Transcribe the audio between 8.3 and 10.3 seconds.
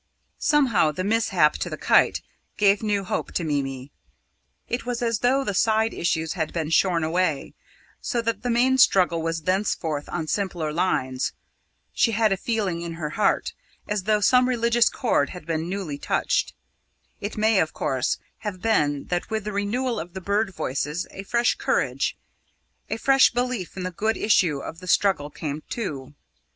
the main struggle was thenceforth on